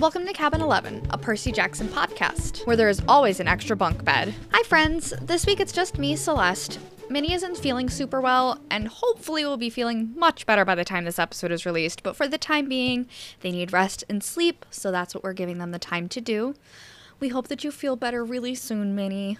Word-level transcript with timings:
Welcome 0.00 0.24
to 0.28 0.32
Cabin 0.32 0.62
11, 0.62 1.08
a 1.10 1.18
Percy 1.18 1.52
Jackson 1.52 1.86
podcast, 1.86 2.66
where 2.66 2.74
there 2.74 2.88
is 2.88 3.02
always 3.06 3.38
an 3.38 3.46
extra 3.46 3.76
bunk 3.76 4.02
bed. 4.02 4.34
Hi, 4.50 4.62
friends. 4.62 5.12
This 5.20 5.44
week 5.44 5.60
it's 5.60 5.74
just 5.74 5.98
me, 5.98 6.16
Celeste. 6.16 6.78
Minnie 7.10 7.34
isn't 7.34 7.58
feeling 7.58 7.90
super 7.90 8.18
well, 8.18 8.58
and 8.70 8.88
hopefully 8.88 9.44
will 9.44 9.58
be 9.58 9.68
feeling 9.68 10.14
much 10.16 10.46
better 10.46 10.64
by 10.64 10.74
the 10.74 10.86
time 10.86 11.04
this 11.04 11.18
episode 11.18 11.52
is 11.52 11.66
released, 11.66 12.02
but 12.02 12.16
for 12.16 12.26
the 12.26 12.38
time 12.38 12.66
being, 12.66 13.08
they 13.40 13.50
need 13.50 13.74
rest 13.74 14.02
and 14.08 14.24
sleep, 14.24 14.64
so 14.70 14.90
that's 14.90 15.14
what 15.14 15.22
we're 15.22 15.34
giving 15.34 15.58
them 15.58 15.70
the 15.70 15.78
time 15.78 16.08
to 16.08 16.20
do. 16.22 16.54
We 17.20 17.28
hope 17.28 17.48
that 17.48 17.62
you 17.62 17.70
feel 17.70 17.94
better 17.94 18.24
really 18.24 18.54
soon, 18.54 18.94
Minnie. 18.94 19.36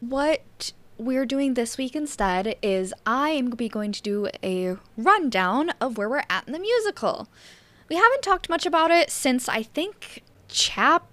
What 0.00 0.74
we're 0.98 1.24
doing 1.24 1.54
this 1.54 1.78
week 1.78 1.96
instead 1.96 2.54
is 2.60 2.92
I 3.06 3.30
am 3.30 3.46
going 3.46 3.50
to 3.52 3.56
be 3.56 3.68
going 3.70 3.92
to 3.92 4.02
do 4.02 4.28
a 4.44 4.76
rundown 4.98 5.70
of 5.80 5.96
where 5.96 6.10
we're 6.10 6.24
at 6.28 6.46
in 6.46 6.52
the 6.52 6.58
musical. 6.58 7.30
We 7.90 7.96
haven't 7.96 8.22
talked 8.22 8.48
much 8.48 8.64
about 8.66 8.92
it 8.92 9.10
since 9.10 9.48
I 9.48 9.64
think 9.64 10.22
chapter 10.46 11.10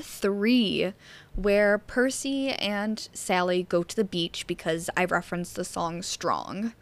three, 0.00 0.94
where 1.34 1.76
Percy 1.76 2.48
and 2.52 3.06
Sally 3.12 3.64
go 3.64 3.82
to 3.82 3.94
the 3.94 4.02
beach 4.02 4.46
because 4.46 4.88
I 4.96 5.04
referenced 5.04 5.56
the 5.56 5.64
song 5.66 6.00
Strong, 6.00 6.72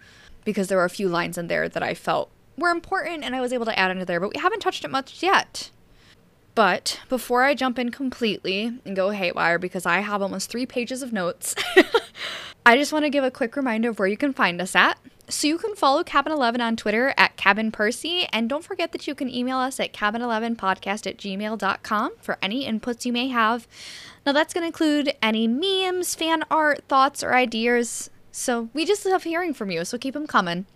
because 0.45 0.69
there 0.69 0.79
were 0.79 0.84
a 0.84 0.91
few 0.91 1.09
lines 1.09 1.37
in 1.37 1.48
there 1.48 1.69
that 1.69 1.82
I 1.82 1.95
felt 1.95 2.30
were 2.56 2.70
important 2.70 3.24
and 3.24 3.34
I 3.34 3.41
was 3.41 3.52
able 3.52 3.66
to 3.66 3.77
add 3.77 3.91
into 3.91 4.05
there, 4.05 4.20
but 4.20 4.32
we 4.32 4.41
haven't 4.41 4.60
touched 4.60 4.84
it 4.84 4.91
much 4.93 5.20
yet. 5.20 5.73
But 6.55 7.01
before 7.09 7.43
I 7.43 7.55
jump 7.55 7.77
in 7.77 7.91
completely 7.91 8.79
and 8.84 8.95
go 8.95 9.10
haywire, 9.10 9.59
because 9.59 9.84
I 9.84 9.98
have 9.98 10.23
almost 10.23 10.48
three 10.48 10.65
pages 10.66 11.02
of 11.02 11.12
notes, 11.12 11.57
I 12.66 12.77
just 12.77 12.93
want 12.93 13.05
to 13.05 13.10
give 13.10 13.24
a 13.24 13.32
quick 13.32 13.57
reminder 13.57 13.91
of 13.91 13.98
where 13.98 14.07
you 14.07 14.16
can 14.16 14.32
find 14.32 14.60
us 14.60 14.77
at. 14.77 14.96
So 15.29 15.46
you 15.46 15.59
can 15.59 15.74
follow 15.74 16.04
Cabin 16.04 16.32
11 16.32 16.60
on 16.60 16.76
Twitter 16.76 17.13
at 17.18 17.27
Cabin 17.49 17.73
Percy, 17.73 18.27
and 18.30 18.46
don't 18.46 18.63
forget 18.63 18.93
that 18.93 19.07
you 19.07 19.15
can 19.15 19.30
email 19.30 19.57
us 19.57 19.80
at 19.80 19.95
cabin11podcast 19.95 21.07
at 21.07 21.16
gmail.com 21.16 22.13
for 22.21 22.37
any 22.43 22.71
inputs 22.71 23.07
you 23.07 23.13
may 23.15 23.29
have. 23.29 23.66
Now 24.27 24.32
that's 24.32 24.52
going 24.52 24.65
to 24.65 24.66
include 24.66 25.16
any 25.23 25.49
memes, 25.49 26.15
fan 26.15 26.45
art, 26.51 26.85
thoughts, 26.88 27.24
or 27.24 27.32
ideas. 27.32 28.10
So 28.30 28.69
we 28.74 28.85
just 28.85 29.07
love 29.07 29.23
hearing 29.23 29.54
from 29.54 29.71
you, 29.71 29.87
so 29.87 29.96
keep 29.96 30.13
them 30.13 30.26
coming. 30.26 30.66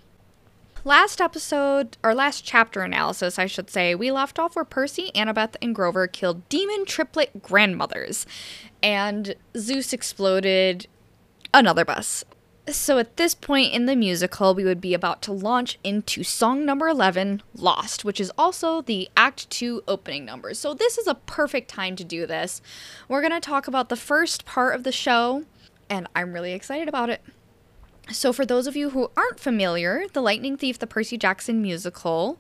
Last 0.83 1.21
episode, 1.21 1.99
or 2.03 2.15
last 2.15 2.43
chapter 2.43 2.81
analysis, 2.81 3.39
I 3.39 3.45
should 3.45 3.69
say, 3.69 3.95
we 3.95 4.11
left 4.11 4.39
off 4.39 4.57
where 4.57 4.65
Percy, 4.65 5.11
Annabeth, 5.15 5.57
and 5.61 5.75
Grover 5.75 6.07
killed 6.07 6.49
demon 6.49 6.87
triplet 6.87 7.43
grandmothers, 7.43 8.25
and 8.83 9.35
Zeus 9.59 9.93
exploded 9.93 10.87
another 11.53 11.85
bus. 11.85 12.25
So 12.77 12.99
at 12.99 13.17
this 13.17 13.35
point 13.35 13.73
in 13.73 13.87
the 13.87 13.95
musical, 13.95 14.55
we 14.55 14.65
would 14.65 14.81
be 14.81 14.95
about 14.95 15.21
to 15.23 15.33
launch 15.33 15.79
into 15.85 16.25
song 16.25 16.65
number 16.65 16.89
11, 16.89 17.43
Lost, 17.55 18.05
which 18.05 18.21
is 18.21 18.33
also 18.39 18.81
the 18.81 19.09
Act 19.17 19.49
2 19.51 19.83
opening 19.87 20.25
number. 20.25 20.55
So 20.55 20.73
this 20.73 20.97
is 20.97 21.07
a 21.07 21.15
perfect 21.15 21.69
time 21.69 21.97
to 21.97 22.05
do 22.05 22.27
this. 22.27 22.63
We're 23.09 23.21
going 23.21 23.33
to 23.33 23.41
talk 23.41 23.69
about 23.69 23.89
the 23.89 23.97
first 23.97 24.45
part 24.45 24.75
of 24.75 24.85
the 24.85 24.93
show, 24.93 25.45
and 25.91 26.09
I'm 26.17 26.33
really 26.33 26.53
excited 26.53 26.89
about 26.89 27.11
it. 27.11 27.23
So, 28.11 28.33
for 28.33 28.45
those 28.45 28.67
of 28.67 28.75
you 28.75 28.91
who 28.91 29.13
aren't 29.17 29.39
familiar, 29.39 30.07
The 30.13 30.23
Lightning 30.23 30.57
Thief, 30.57 30.79
the 30.79 30.89
Percy 30.89 31.17
Jackson 31.17 31.63
musical, 31.63 32.37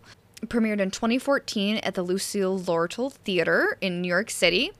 premiered 0.46 0.80
in 0.80 0.90
2014 0.90 1.76
at 1.78 1.94
the 1.94 2.02
Lucille 2.02 2.58
Lortel 2.58 3.12
Theater 3.12 3.78
in 3.80 4.00
New 4.00 4.08
York 4.08 4.28
City. 4.28 4.72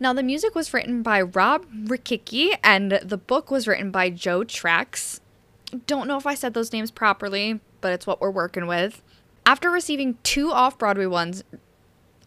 Now, 0.00 0.12
the 0.12 0.22
music 0.22 0.54
was 0.54 0.72
written 0.72 1.02
by 1.02 1.20
Rob 1.20 1.66
Rokicki, 1.72 2.56
and 2.62 2.92
the 3.02 3.16
book 3.16 3.50
was 3.50 3.66
written 3.66 3.90
by 3.90 4.10
Joe 4.10 4.40
Tracz. 4.40 5.20
Don't 5.86 6.06
know 6.06 6.16
if 6.16 6.26
I 6.26 6.34
said 6.34 6.54
those 6.54 6.72
names 6.72 6.90
properly, 6.90 7.60
but 7.80 7.92
it's 7.92 8.06
what 8.06 8.20
we're 8.20 8.30
working 8.30 8.66
with. 8.66 9.02
After 9.44 9.70
receiving 9.70 10.16
two 10.22 10.52
off 10.52 10.78
Broadway 10.78 11.06
ones, 11.06 11.42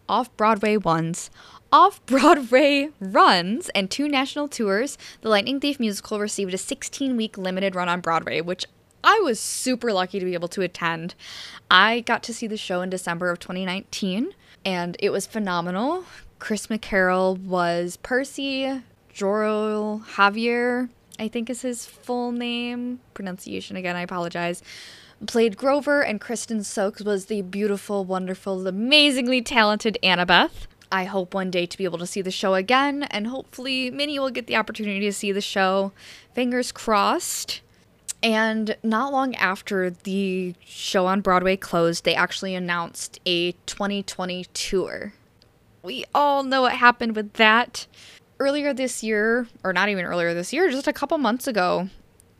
off 0.08 0.36
Broadway 0.36 0.76
ones, 0.76 1.30
off 1.72 2.04
Broadway 2.04 2.90
runs 3.00 3.70
and 3.70 3.90
two 3.90 4.06
national 4.06 4.48
tours, 4.48 4.98
the 5.22 5.30
Lightning 5.30 5.58
Thief 5.58 5.80
musical 5.80 6.20
received 6.20 6.52
a 6.52 6.58
16 6.58 7.16
week 7.16 7.38
limited 7.38 7.74
run 7.74 7.88
on 7.88 8.00
Broadway, 8.00 8.42
which 8.42 8.66
I 9.02 9.18
was 9.20 9.40
super 9.40 9.92
lucky 9.92 10.18
to 10.18 10.24
be 10.24 10.34
able 10.34 10.48
to 10.48 10.62
attend. 10.62 11.14
I 11.70 12.00
got 12.00 12.22
to 12.24 12.34
see 12.34 12.46
the 12.46 12.56
show 12.56 12.82
in 12.82 12.90
December 12.90 13.30
of 13.30 13.40
2019, 13.40 14.34
and 14.64 14.96
it 15.00 15.10
was 15.10 15.26
phenomenal. 15.26 16.04
Chris 16.42 16.66
McCarrell 16.66 17.38
was 17.38 17.98
Percy, 17.98 18.82
Joel 19.12 20.02
Javier, 20.14 20.88
I 21.16 21.28
think 21.28 21.48
is 21.48 21.62
his 21.62 21.86
full 21.86 22.32
name. 22.32 22.98
Pronunciation 23.14 23.76
again, 23.76 23.94
I 23.94 24.00
apologize. 24.00 24.60
Played 25.24 25.56
Grover, 25.56 26.02
and 26.02 26.20
Kristin 26.20 26.64
Stokes 26.64 27.02
was 27.02 27.26
the 27.26 27.42
beautiful, 27.42 28.04
wonderful, 28.04 28.66
amazingly 28.66 29.40
talented 29.40 29.96
Annabeth. 30.02 30.66
I 30.90 31.04
hope 31.04 31.32
one 31.32 31.52
day 31.52 31.64
to 31.64 31.78
be 31.78 31.84
able 31.84 31.98
to 31.98 32.08
see 32.08 32.22
the 32.22 32.32
show 32.32 32.54
again, 32.54 33.04
and 33.04 33.28
hopefully 33.28 33.92
Minnie 33.92 34.18
will 34.18 34.30
get 34.30 34.48
the 34.48 34.56
opportunity 34.56 34.98
to 35.06 35.12
see 35.12 35.30
the 35.30 35.40
show. 35.40 35.92
Fingers 36.34 36.72
crossed. 36.72 37.60
And 38.20 38.76
not 38.82 39.12
long 39.12 39.36
after 39.36 39.90
the 39.90 40.56
show 40.64 41.06
on 41.06 41.20
Broadway 41.20 41.56
closed, 41.56 42.04
they 42.04 42.16
actually 42.16 42.56
announced 42.56 43.20
a 43.26 43.52
2020 43.66 44.46
tour 44.52 45.12
we 45.82 46.04
all 46.14 46.42
know 46.42 46.62
what 46.62 46.74
happened 46.74 47.16
with 47.16 47.34
that. 47.34 47.86
Earlier 48.38 48.72
this 48.74 49.02
year, 49.02 49.46
or 49.62 49.72
not 49.72 49.88
even 49.88 50.04
earlier 50.04 50.34
this 50.34 50.52
year, 50.52 50.68
just 50.70 50.88
a 50.88 50.92
couple 50.92 51.16
months 51.18 51.46
ago, 51.46 51.88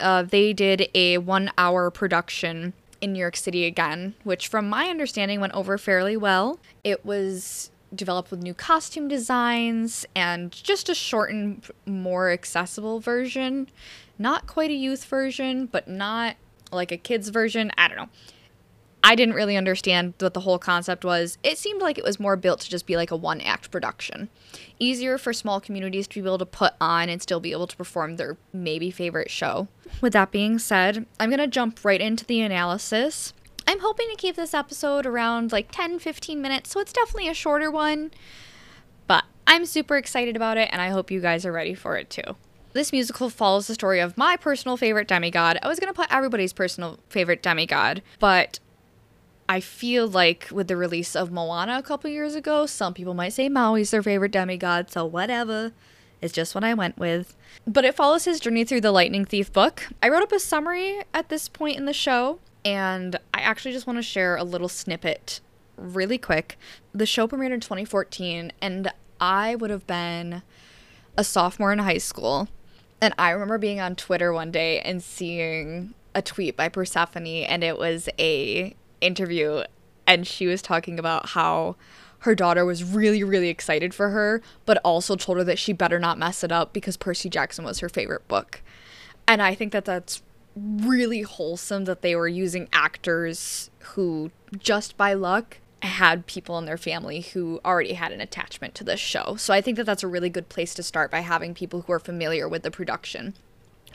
uh, 0.01 0.23
they 0.23 0.53
did 0.53 0.89
a 0.95 1.19
one 1.19 1.51
hour 1.57 1.91
production 1.91 2.73
in 3.01 3.13
New 3.13 3.19
York 3.19 3.37
City 3.37 3.65
again, 3.67 4.15
which, 4.25 4.49
from 4.49 4.69
my 4.69 4.89
understanding, 4.89 5.41
went 5.41 5.53
over 5.55 5.79
fairly 5.79 6.17
well. 6.17 6.59
It 6.83 7.05
was 7.05 7.71
developed 7.95 8.31
with 8.31 8.43
new 8.43 8.55
costume 8.55 9.07
designs 9.07 10.07
and 10.15 10.51
just 10.51 10.89
a 10.89 10.95
shortened, 10.95 11.71
more 11.87 12.31
accessible 12.31 13.01
version. 13.01 13.69
Not 14.19 14.47
quite 14.47 14.71
a 14.71 14.75
youth 14.75 15.05
version, 15.05 15.67
but 15.67 15.89
not 15.89 16.37
like 16.73 16.91
a 16.91 16.97
kid's 16.97 17.29
version. 17.29 17.71
I 17.77 17.89
don't 17.89 17.97
know. 17.97 18.09
I 19.05 19.17
didn't 19.17 19.35
really 19.35 19.57
understand 19.57 20.15
what 20.21 20.33
the 20.33 20.41
whole 20.41 20.59
concept 20.59 21.05
was. 21.05 21.37
It 21.43 21.59
seemed 21.59 21.83
like 21.83 21.99
it 21.99 22.05
was 22.05 22.21
more 22.21 22.37
built 22.37 22.61
to 22.61 22.71
just 22.71 22.87
be 22.87 22.97
like 22.97 23.11
a 23.11 23.17
one 23.17 23.41
act 23.41 23.71
production. 23.71 24.29
Easier 24.79 25.19
for 25.19 25.33
small 25.33 25.61
communities 25.61 26.07
to 26.09 26.23
be 26.23 26.29
able 26.29 26.39
to 26.39 26.47
put 26.47 26.75
on 26.81 27.09
and 27.09 27.21
still 27.21 27.41
be 27.41 27.53
able 27.53 27.67
to 27.67 27.77
perform 27.77 28.17
their 28.17 28.37
maybe 28.53 28.91
favorite 28.91 29.31
show. 29.31 29.67
With 30.01 30.13
that 30.13 30.31
being 30.31 30.59
said, 30.59 31.07
I'm 31.19 31.31
going 31.31 31.41
to 31.41 31.49
jump 31.49 31.85
right 31.85 32.01
into 32.01 32.25
the 32.25 32.41
analysis. 32.43 33.33
I'm 33.67 33.81
hoping 33.81 34.09
to 34.11 34.17
keep 34.17 34.37
this 34.37 34.55
episode 34.55 35.05
around 35.07 35.51
like 35.51 35.71
10 35.73 35.99
15 35.99 36.41
minutes, 36.41 36.71
so 36.71 36.81
it's 36.81 36.93
definitely 36.93 37.29
a 37.29 37.35
shorter 37.35 37.71
one. 37.71 38.13
But 39.09 39.25
I'm 39.47 39.67
super 39.67 39.97
excited 39.97 40.37
about 40.37 40.59
it, 40.59 40.69
and 40.73 40.81
I 40.81 40.91
hope 40.91 41.11
you 41.11 41.21
guys 41.21 41.45
are 41.45 41.53
ready 41.53 41.75
for 41.75 41.97
it 41.97 42.09
too. 42.09 42.37
This 42.73 42.93
musical 42.93 43.29
follows 43.29 43.67
the 43.67 43.75
story 43.75 44.01
of 44.01 44.17
my 44.17 44.37
personal 44.37 44.77
favorite 44.77 45.07
demigod. 45.07 45.59
I 45.63 45.69
was 45.69 45.79
going 45.79 45.93
to 45.93 45.97
put 45.97 46.13
everybody's 46.13 46.55
personal 46.55 46.99
favorite 47.11 47.43
demigod, 47.43 48.03
but 48.19 48.61
I 49.49 49.61
feel 49.61 50.07
like 50.07 50.49
with 50.51 50.69
the 50.69 50.77
release 50.77 51.15
of 51.15 51.31
Moana 51.31 51.79
a 51.79 51.83
couple 51.83 52.09
years 52.11 52.35
ago, 52.35 52.67
some 52.67 52.95
people 52.95 53.15
might 53.15 53.33
say 53.33 53.49
Maui's 53.49 53.91
their 53.91 54.03
favorite 54.03 54.33
demigod, 54.33 54.91
so 54.91 55.05
whatever. 55.05 55.73
It's 56.21 56.33
just 56.33 56.55
what 56.55 56.65
I 56.65 56.73
went 56.75 56.99
with. 56.99 57.37
But 57.67 57.85
it 57.85 57.97
follows 57.97 58.25
his 58.25 58.41
journey 58.41 58.65
through 58.65 58.81
the 58.83 58.93
Lightning 58.93 59.25
Thief 59.25 59.53
book. 59.53 59.89
I 60.03 60.09
wrote 60.09 60.23
up 60.23 60.33
a 60.33 60.39
summary 60.39 61.03
at 61.13 61.29
this 61.29 61.49
point 61.49 61.77
in 61.77 61.85
the 61.85 61.93
show, 61.93 62.39
and 62.65 63.17
I 63.35 63.41
actually 63.41 63.73
just 63.73 63.87
want 63.87 63.99
to 63.99 64.03
share 64.03 64.37
a 64.37 64.45
little 64.45 64.69
snippet 64.69 65.41
really 65.77 66.19
quick. 66.19 66.57
The 66.95 67.07
show 67.07 67.27
premiered 67.27 67.53
in 67.53 67.61
2014, 67.61 68.53
and 68.61 68.93
I 69.21 69.57
would 69.57 69.71
have 69.71 69.87
been 69.87 70.43
a 71.17 71.25
sophomore 71.25 71.73
in 71.73 71.81
high 71.81 71.99
school. 71.99 72.49
And 73.01 73.13
I 73.19 73.31
remember 73.31 73.59
being 73.59 73.81
on 73.81 73.97
Twitter 73.97 74.33
one 74.33 74.53
day 74.53 74.81
and 74.81 75.03
seeing 75.03 75.95
a 76.15 76.23
tweet 76.23 76.57
by 76.57 76.69
Persephone, 76.69 77.27
and 77.27 77.65
it 77.65 77.79
was 77.79 78.09
a 78.19 78.77
interview 79.03 79.65
and 80.07 80.27
she 80.27 80.47
was 80.47 80.63
talking 80.63 80.99
about 80.99 81.31
how 81.31 81.77
her 82.21 82.35
daughter 82.35 82.65
was 82.65 82.85
really, 82.85 83.25
really 83.25 83.49
excited 83.49 83.93
for 83.93 84.11
her, 84.11 84.43
but 84.65 84.79
also 84.85 85.17
told 85.17 85.39
her 85.39 85.45
that 85.45 85.59
she 85.59 85.73
better 85.73 85.99
not 85.99 86.19
mess 86.19 86.45
it 86.45 86.53
up 86.53 86.73
because 86.73 86.97
Percy 86.97 87.29
Jackson 87.29 87.65
was 87.65 87.81
her 87.81 87.89
favorite 87.89 88.27
book. 88.29 88.63
And 89.27 89.43
I 89.43 89.55
think 89.55 89.73
that 89.73 89.85
that's 89.85 90.23
really 90.55 91.23
wholesome 91.23 91.85
that 91.87 92.03
they 92.03 92.15
were 92.15 92.29
using 92.29 92.69
actors 92.73 93.71
who, 93.81 94.31
just 94.57 94.97
by 94.97 95.15
luck, 95.15 95.59
had 95.83 96.27
people 96.27 96.59
in 96.59 96.65
their 96.65 96.77
family 96.77 97.23
who 97.23 97.61
already 97.65 97.95
had 97.95 98.13
an 98.13 98.21
attachment 98.21 98.75
to 98.77 98.85
this 98.85 99.01
show. 99.01 99.35
So 99.37 99.53
I 99.53 99.61
think 99.61 99.77
that 99.77 99.85
that's 99.85 100.05
a 100.05 100.09
really 100.09 100.31
good 100.31 100.49
place 100.49 100.75
to 100.75 100.83
start 100.83 101.11
by 101.11 101.21
having 101.21 101.55
people 101.55 101.83
who 101.83 101.93
are 101.93 101.99
familiar 101.99 102.49
with 102.49 102.63
the 102.63 102.71
production. 102.71 103.35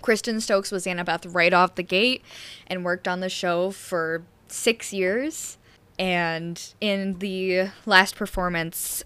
Kristin 0.02 0.42
Stokes 0.42 0.72
was 0.72 0.86
Annabeth 0.86 1.34
right 1.34 1.54
off 1.54 1.76
the 1.76 1.84
gate 1.84 2.24
and 2.68 2.84
worked 2.84 3.08
on 3.08 3.22
the 3.22 3.30
show 3.30 3.72
for 3.72 4.24
six 4.52 4.94
years. 4.94 5.58
And 6.00 6.62
in 6.80 7.20
the 7.20 7.70
last 7.86 8.16
performance 8.16 9.04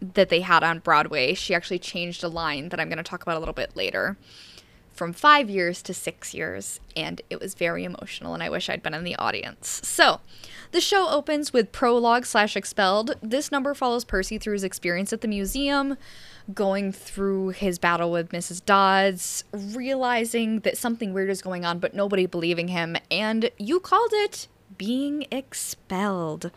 that 0.00 0.28
they 0.28 0.40
had 0.40 0.62
on 0.62 0.78
Broadway, 0.80 1.34
she 1.34 1.54
actually 1.54 1.78
changed 1.78 2.22
a 2.24 2.28
line 2.28 2.68
that 2.70 2.80
I'm 2.80 2.88
going 2.88 2.98
to 2.98 3.02
talk 3.02 3.22
about 3.22 3.36
a 3.36 3.40
little 3.40 3.54
bit 3.54 3.76
later. 3.76 4.16
from 4.92 5.12
five 5.14 5.48
years 5.48 5.80
to 5.80 5.94
six 5.94 6.34
years, 6.34 6.78
and 6.94 7.22
it 7.30 7.40
was 7.40 7.54
very 7.54 7.84
emotional, 7.84 8.34
and 8.34 8.42
I 8.42 8.50
wish 8.50 8.68
I'd 8.68 8.82
been 8.82 8.92
in 8.92 9.02
the 9.02 9.16
audience. 9.16 9.80
So, 9.82 10.20
the 10.72 10.80
show 10.80 11.08
opens 11.08 11.54
with 11.54 11.72
prologue 11.72 12.26
slash 12.26 12.54
expelled. 12.54 13.14
This 13.22 13.50
number 13.50 13.72
follows 13.72 14.04
Percy 14.04 14.36
through 14.36 14.52
his 14.54 14.64
experience 14.64 15.10
at 15.14 15.22
the 15.22 15.28
museum, 15.28 15.96
going 16.52 16.92
through 16.92 17.50
his 17.50 17.78
battle 17.78 18.10
with 18.12 18.28
Mrs. 18.30 18.62
Dodds, 18.62 19.44
realizing 19.54 20.60
that 20.60 20.76
something 20.76 21.14
weird 21.14 21.30
is 21.30 21.40
going 21.40 21.64
on, 21.64 21.78
but 21.78 21.94
nobody 21.94 22.26
believing 22.26 22.68
him, 22.68 22.94
and 23.10 23.50
you 23.56 23.80
called 23.80 24.10
it 24.12 24.48
being 24.76 25.26
expelled. 25.30 26.50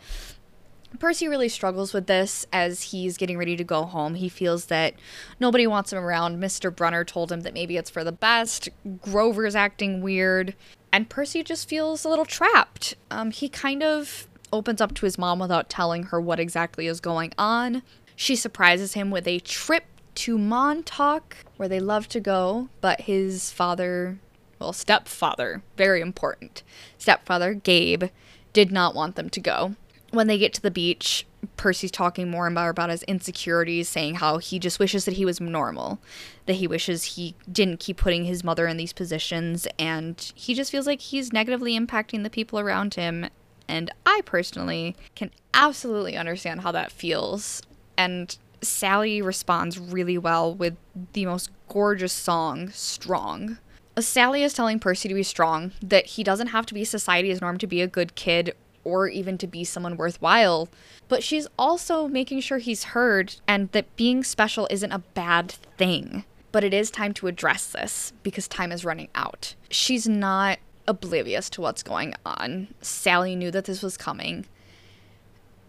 Percy 0.98 1.26
really 1.26 1.48
struggles 1.48 1.92
with 1.92 2.06
this 2.06 2.46
as 2.52 2.82
he's 2.82 3.16
getting 3.16 3.36
ready 3.36 3.56
to 3.56 3.64
go 3.64 3.84
home. 3.84 4.14
He 4.14 4.28
feels 4.28 4.66
that 4.66 4.94
nobody 5.40 5.66
wants 5.66 5.92
him 5.92 5.98
around. 5.98 6.40
Mr. 6.40 6.74
Brunner 6.74 7.04
told 7.04 7.32
him 7.32 7.40
that 7.40 7.54
maybe 7.54 7.76
it's 7.76 7.90
for 7.90 8.04
the 8.04 8.12
best. 8.12 8.68
Grover's 9.00 9.56
acting 9.56 10.00
weird. 10.02 10.54
And 10.92 11.08
Percy 11.08 11.42
just 11.42 11.68
feels 11.68 12.04
a 12.04 12.08
little 12.08 12.24
trapped. 12.24 12.94
Um, 13.10 13.32
he 13.32 13.48
kind 13.48 13.82
of 13.82 14.28
opens 14.52 14.80
up 14.80 14.94
to 14.94 15.06
his 15.06 15.18
mom 15.18 15.40
without 15.40 15.68
telling 15.68 16.04
her 16.04 16.20
what 16.20 16.38
exactly 16.38 16.86
is 16.86 17.00
going 17.00 17.32
on. 17.36 17.82
She 18.14 18.36
surprises 18.36 18.94
him 18.94 19.10
with 19.10 19.26
a 19.26 19.40
trip 19.40 19.84
to 20.14 20.38
Montauk, 20.38 21.36
where 21.56 21.68
they 21.68 21.80
love 21.80 22.08
to 22.10 22.20
go, 22.20 22.68
but 22.80 23.02
his 23.02 23.50
father, 23.50 24.20
well, 24.58 24.72
stepfather, 24.72 25.62
very 25.76 26.00
important, 26.00 26.62
stepfather, 26.98 27.54
Gabe, 27.54 28.04
did 28.52 28.70
not 28.70 28.94
want 28.94 29.16
them 29.16 29.28
to 29.30 29.40
go 29.40 29.74
when 30.14 30.26
they 30.26 30.38
get 30.38 30.54
to 30.54 30.62
the 30.62 30.70
beach, 30.70 31.26
Percy's 31.56 31.90
talking 31.90 32.30
more 32.30 32.46
and 32.46 32.54
more 32.54 32.70
about 32.70 32.90
his 32.90 33.02
insecurities, 33.04 33.88
saying 33.88 34.16
how 34.16 34.38
he 34.38 34.58
just 34.58 34.78
wishes 34.78 35.04
that 35.04 35.14
he 35.14 35.24
was 35.24 35.40
normal, 35.40 35.98
that 36.46 36.54
he 36.54 36.66
wishes 36.66 37.04
he 37.04 37.34
didn't 37.50 37.80
keep 37.80 37.98
putting 37.98 38.24
his 38.24 38.44
mother 38.44 38.66
in 38.66 38.76
these 38.76 38.92
positions, 38.92 39.66
and 39.78 40.32
he 40.34 40.54
just 40.54 40.70
feels 40.70 40.86
like 40.86 41.00
he's 41.00 41.32
negatively 41.32 41.78
impacting 41.78 42.22
the 42.22 42.30
people 42.30 42.58
around 42.58 42.94
him. 42.94 43.28
And 43.68 43.90
I 44.06 44.22
personally 44.24 44.96
can 45.14 45.30
absolutely 45.52 46.16
understand 46.16 46.62
how 46.62 46.72
that 46.72 46.92
feels. 46.92 47.62
And 47.96 48.36
Sally 48.62 49.20
responds 49.20 49.78
really 49.78 50.18
well 50.18 50.54
with 50.54 50.76
the 51.12 51.26
most 51.26 51.50
gorgeous 51.68 52.12
song, 52.12 52.70
Strong. 52.70 53.58
Sally 53.98 54.42
is 54.42 54.52
telling 54.52 54.78
Percy 54.78 55.08
to 55.08 55.14
be 55.14 55.22
strong, 55.22 55.72
that 55.80 56.06
he 56.06 56.24
doesn't 56.24 56.48
have 56.48 56.66
to 56.66 56.74
be 56.74 56.84
society's 56.84 57.40
norm 57.40 57.58
to 57.58 57.66
be 57.66 57.80
a 57.80 57.86
good 57.86 58.14
kid 58.14 58.54
or 58.82 59.08
even 59.08 59.38
to 59.38 59.46
be 59.46 59.64
someone 59.64 59.96
worthwhile. 59.96 60.68
But 61.08 61.22
she's 61.22 61.46
also 61.58 62.08
making 62.08 62.40
sure 62.40 62.58
he's 62.58 62.84
heard 62.84 63.36
and 63.46 63.70
that 63.72 63.96
being 63.96 64.22
special 64.22 64.68
isn't 64.70 64.92
a 64.92 64.98
bad 64.98 65.50
thing. 65.50 66.24
But 66.52 66.64
it 66.64 66.74
is 66.74 66.90
time 66.90 67.14
to 67.14 67.26
address 67.26 67.66
this 67.68 68.12
because 68.22 68.46
time 68.46 68.70
is 68.70 68.84
running 68.84 69.08
out. 69.14 69.54
She's 69.70 70.08
not 70.08 70.58
oblivious 70.86 71.50
to 71.50 71.60
what's 71.60 71.82
going 71.82 72.14
on. 72.24 72.68
Sally 72.80 73.34
knew 73.34 73.50
that 73.50 73.64
this 73.64 73.82
was 73.82 73.96
coming 73.96 74.46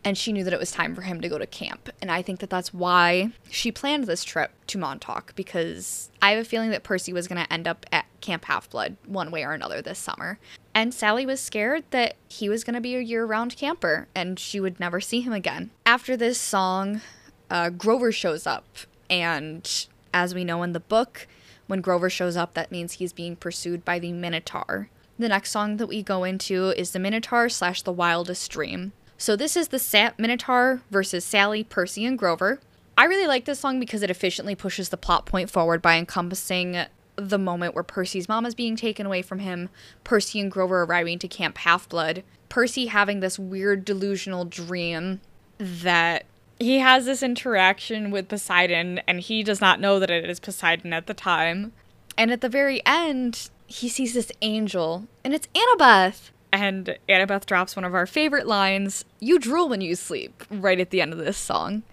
and 0.05 0.15
she 0.15 0.31
knew 0.31 0.43
that 0.43 0.53
it 0.53 0.59
was 0.59 0.71
time 0.71 0.93
for 0.93 1.01
him 1.01 1.19
to 1.21 1.27
go 1.27 1.39
to 1.39 1.47
camp. 1.47 1.89
And 1.99 2.11
I 2.11 2.21
think 2.21 2.39
that 2.39 2.51
that's 2.51 2.71
why 2.71 3.31
she 3.49 3.71
planned 3.71 4.03
this 4.03 4.23
trip 4.23 4.51
to 4.67 4.77
Montauk 4.77 5.33
because 5.35 6.11
I 6.21 6.31
have 6.31 6.39
a 6.45 6.47
feeling 6.47 6.69
that 6.69 6.83
Percy 6.83 7.11
was 7.11 7.27
going 7.27 7.43
to 7.43 7.51
end 7.51 7.67
up 7.67 7.87
at 7.91 8.05
Camp 8.25 8.45
Half 8.45 8.69
Blood 8.71 8.97
one 9.05 9.29
way 9.29 9.45
or 9.45 9.53
another 9.53 9.81
this 9.81 9.99
summer. 9.99 10.39
And 10.73 10.93
Sally 10.93 11.25
was 11.25 11.39
scared 11.39 11.83
that 11.91 12.15
he 12.27 12.49
was 12.49 12.63
going 12.63 12.73
to 12.73 12.81
be 12.81 12.95
a 12.95 13.01
year 13.01 13.25
round 13.25 13.55
camper 13.55 14.07
and 14.15 14.39
she 14.39 14.59
would 14.59 14.79
never 14.79 14.99
see 14.99 15.21
him 15.21 15.31
again. 15.31 15.69
After 15.85 16.17
this 16.17 16.41
song, 16.41 17.01
uh, 17.49 17.69
Grover 17.69 18.11
shows 18.11 18.47
up. 18.47 18.65
And 19.09 19.87
as 20.13 20.33
we 20.33 20.43
know 20.43 20.63
in 20.63 20.73
the 20.73 20.79
book, 20.79 21.27
when 21.67 21.81
Grover 21.81 22.09
shows 22.09 22.35
up, 22.35 22.55
that 22.55 22.71
means 22.71 22.93
he's 22.93 23.13
being 23.13 23.35
pursued 23.35 23.85
by 23.85 23.99
the 23.99 24.11
Minotaur. 24.11 24.89
The 25.19 25.29
next 25.29 25.51
song 25.51 25.77
that 25.77 25.87
we 25.87 26.01
go 26.01 26.23
into 26.23 26.69
is 26.77 26.91
the 26.91 26.99
Minotaur 26.99 27.47
slash 27.47 27.83
the 27.83 27.93
Weirdest 27.93 28.51
Dream. 28.51 28.91
So 29.17 29.35
this 29.35 29.55
is 29.55 29.69
the 29.69 29.79
Sa- 29.79 30.11
Minotaur 30.17 30.81
versus 30.91 31.23
Sally, 31.23 31.63
Percy, 31.63 32.05
and 32.05 32.17
Grover. 32.17 32.59
I 32.97 33.05
really 33.05 33.27
like 33.27 33.45
this 33.45 33.59
song 33.59 33.79
because 33.79 34.03
it 34.03 34.09
efficiently 34.09 34.55
pushes 34.55 34.89
the 34.89 34.97
plot 34.97 35.25
point 35.25 35.49
forward 35.49 35.81
by 35.81 35.97
encompassing 35.97 36.85
the 37.15 37.37
moment 37.37 37.75
where 37.75 37.83
Percy's 37.83 38.27
mom 38.27 38.45
is 38.45 38.55
being 38.55 38.75
taken 38.75 39.05
away 39.05 39.21
from 39.21 39.39
him, 39.39 39.69
Percy 40.03 40.39
and 40.39 40.51
Grover 40.51 40.83
arriving 40.83 41.19
to 41.19 41.27
Camp 41.27 41.57
Half 41.59 41.89
Blood, 41.89 42.23
Percy 42.49 42.87
having 42.87 43.19
this 43.19 43.39
weird 43.39 43.85
delusional 43.85 44.45
dream 44.45 45.21
that 45.57 46.25
he 46.59 46.79
has 46.79 47.05
this 47.05 47.23
interaction 47.23 48.11
with 48.11 48.29
Poseidon 48.29 48.99
and 49.07 49.19
he 49.19 49.43
does 49.43 49.61
not 49.61 49.79
know 49.79 49.99
that 49.99 50.09
it 50.09 50.29
is 50.29 50.39
Poseidon 50.39 50.93
at 50.93 51.07
the 51.07 51.13
time. 51.13 51.73
And 52.17 52.31
at 52.31 52.41
the 52.41 52.49
very 52.49 52.81
end, 52.85 53.49
he 53.67 53.89
sees 53.89 54.13
this 54.13 54.31
angel 54.41 55.07
and 55.23 55.33
it's 55.33 55.47
Annabeth. 55.53 56.31
And 56.53 56.97
Annabeth 57.09 57.45
drops 57.45 57.75
one 57.75 57.83
of 57.83 57.93
our 57.93 58.05
favorite 58.05 58.47
lines 58.47 59.03
You 59.19 59.39
drool 59.39 59.67
when 59.67 59.81
you 59.81 59.95
sleep, 59.95 60.43
right 60.49 60.79
at 60.79 60.91
the 60.91 61.01
end 61.01 61.11
of 61.11 61.19
this 61.19 61.37
song. 61.37 61.83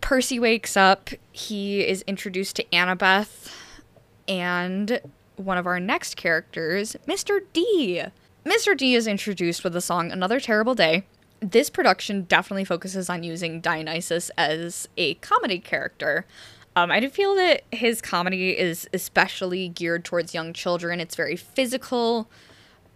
Percy 0.00 0.38
wakes 0.38 0.76
up. 0.76 1.10
He 1.32 1.84
is 1.84 2.02
introduced 2.02 2.56
to 2.56 2.64
Annabeth 2.72 3.52
and 4.28 5.00
one 5.36 5.58
of 5.58 5.66
our 5.66 5.80
next 5.80 6.16
characters, 6.16 6.96
Mr. 7.06 7.40
D. 7.52 8.02
Mr. 8.44 8.76
D 8.76 8.94
is 8.94 9.06
introduced 9.06 9.64
with 9.64 9.72
the 9.72 9.80
song 9.80 10.12
Another 10.12 10.38
Terrible 10.38 10.74
Day. 10.74 11.04
This 11.40 11.70
production 11.70 12.22
definitely 12.22 12.64
focuses 12.64 13.10
on 13.10 13.22
using 13.22 13.60
Dionysus 13.60 14.30
as 14.36 14.88
a 14.96 15.14
comedy 15.14 15.58
character. 15.58 16.26
Um, 16.76 16.90
I 16.90 17.00
do 17.00 17.08
feel 17.08 17.34
that 17.36 17.62
his 17.70 18.00
comedy 18.00 18.50
is 18.58 18.88
especially 18.92 19.68
geared 19.68 20.04
towards 20.04 20.34
young 20.34 20.52
children. 20.52 21.00
It's 21.00 21.14
very 21.14 21.36
physical. 21.36 22.28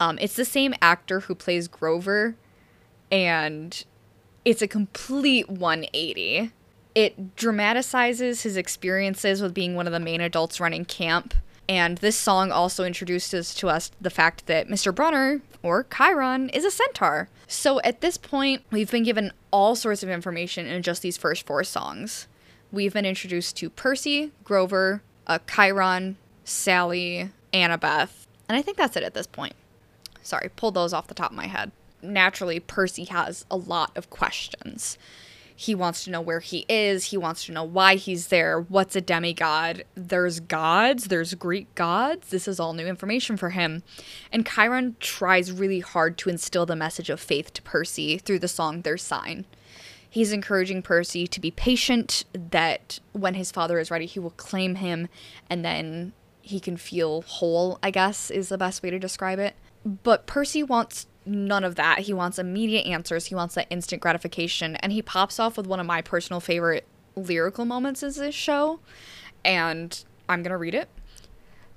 Um, 0.01 0.19
it's 0.21 0.35
the 0.35 0.45
same 0.45 0.75
actor 0.81 1.21
who 1.21 1.35
plays 1.35 1.69
Grover, 1.69 2.37
and 3.11 3.85
it's 4.45 4.63
a 4.63 4.69
complete 4.69 5.49
180. 5.49 6.53
It 6.99 7.37
dramatizes 7.37 8.43
his 8.43 8.57
experiences 8.57 9.41
with 9.41 9.55
being 9.55 9.77
one 9.77 9.87
of 9.87 9.93
the 9.93 10.01
main 10.01 10.21
adults 10.21 10.59
running 10.59 10.85
camp. 10.85 11.33
And 11.69 11.99
this 11.99 12.17
song 12.17 12.51
also 12.51 12.83
introduces 12.83 13.55
to 13.55 13.69
us 13.69 13.93
the 14.01 14.11
fact 14.11 14.47
that 14.47 14.67
Mr. 14.67 14.93
Brunner, 14.93 15.41
or 15.63 15.87
Chiron, 15.97 16.49
is 16.49 16.65
a 16.65 16.73
centaur. 16.73 17.29
So 17.47 17.81
at 17.83 18.01
this 18.01 18.17
point, 18.17 18.65
we've 18.73 18.91
been 18.91 19.05
given 19.05 19.33
all 19.53 19.77
sorts 19.77 20.03
of 20.03 20.09
information 20.09 20.67
in 20.67 20.83
just 20.83 21.03
these 21.03 21.17
first 21.17 21.47
four 21.47 21.63
songs. 21.63 22.27
We've 22.73 22.95
been 22.95 23.07
introduced 23.07 23.57
to 23.59 23.71
Percy, 23.71 24.33
Grover, 24.43 25.01
uh, 25.29 25.39
Chiron, 25.47 26.17
Sally, 26.43 27.31
Annabeth, 27.53 28.27
and 28.49 28.59
I 28.59 28.63
think 28.63 28.77
that's 28.77 28.97
it 28.97 29.05
at 29.05 29.15
this 29.15 29.29
point. 29.29 29.55
Sorry, 30.25 30.51
pulled 30.57 30.75
those 30.75 30.93
off 30.93 31.07
the 31.07 31.15
top 31.15 31.31
of 31.31 31.37
my 31.37 31.47
head. 31.47 31.71
Naturally, 32.03 32.59
Percy 32.59 33.05
has 33.05 33.45
a 33.53 33.57
lot 33.57 33.97
of 33.97 34.11
questions. 34.11 34.99
He 35.61 35.75
wants 35.75 36.05
to 36.05 36.11
know 36.13 36.21
where 36.21 36.39
he 36.39 36.65
is. 36.69 37.07
He 37.07 37.17
wants 37.17 37.47
to 37.47 37.53
know 37.53 37.65
why 37.65 37.97
he's 37.97 38.29
there. 38.29 38.61
What's 38.61 38.95
a 38.95 39.01
demigod? 39.01 39.83
There's 39.97 40.39
gods. 40.39 41.09
There's 41.09 41.35
Greek 41.35 41.75
gods. 41.75 42.29
This 42.29 42.47
is 42.47 42.61
all 42.61 42.75
new 42.75 42.87
information 42.87 43.37
for 43.37 43.51
him. 43.51 43.83
And 44.31 44.47
Chiron 44.47 44.95
tries 45.01 45.51
really 45.51 45.81
hard 45.81 46.17
to 46.19 46.31
instill 46.31 46.65
the 46.65 46.77
message 46.77 47.11
of 47.11 47.19
faith 47.19 47.53
to 47.55 47.63
Percy 47.63 48.19
through 48.19 48.39
the 48.39 48.47
song 48.47 48.83
Their 48.83 48.97
Sign. 48.97 49.47
He's 50.09 50.31
encouraging 50.31 50.83
Percy 50.83 51.27
to 51.27 51.41
be 51.41 51.51
patient, 51.51 52.25
that 52.33 53.01
when 53.11 53.35
his 53.35 53.51
father 53.51 53.81
is 53.81 53.91
ready, 53.91 54.07
he 54.07 54.21
will 54.21 54.31
claim 54.31 54.77
him, 54.77 55.09
and 55.51 55.65
then 55.65 56.13
he 56.41 56.61
can 56.61 56.77
feel 56.77 57.23
whole, 57.23 57.81
I 57.83 57.91
guess, 57.91 58.31
is 58.31 58.49
the 58.49 58.59
best 58.59 58.81
way 58.81 58.91
to 58.91 58.99
describe 59.01 59.41
it. 59.41 59.57
But 59.85 60.29
Percy 60.29 60.63
wants 60.63 61.09
none 61.29 61.65
of 61.65 61.77
that. 61.77 62.01
He 62.01 62.13
wants 62.13 62.39
immediate 62.39 62.87
answers. 62.87 63.27
He 63.27 63.35
wants 63.35 63.55
that 63.55 63.67
instant 63.71 64.03
gratification. 64.03 64.77
And 64.77 64.93
he 64.93 65.03
pops 65.03 65.39
off 65.39 65.57
with 65.57 65.67
one 65.67 65.81
of 65.81 65.87
my 65.87 66.03
personal 66.03 66.41
favorite 66.41 66.87
lyrical 67.15 67.65
moments 67.65 68.03
in 68.03 68.13
this 68.13 68.35
show. 68.35 68.81
And 69.45 70.05
I'm 70.29 70.43
going 70.43 70.51
to 70.51 70.57
read 70.57 70.75
it. 70.75 70.89